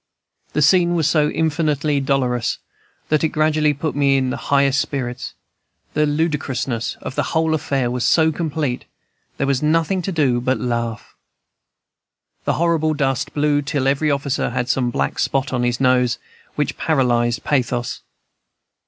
[0.53, 2.57] The scene was so infinitely dolorous
[3.09, 5.35] that it gradually put me in the highest spirits;
[5.93, 8.85] the ludicrousness of the whole affair was so complete,
[9.37, 11.13] there was nothing to do but laugh.
[12.45, 16.17] The horrible dust blew till every officer had some black spot on his nose
[16.55, 18.01] which paralyzed pathos.